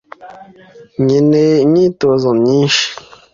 [1.03, 2.85] Nkeneye imyitozo myinshi.